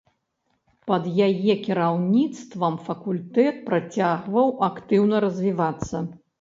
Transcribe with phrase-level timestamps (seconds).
[0.91, 6.07] Пад яе кіраўніцтвам факультэт працягваў актыўна развівацца.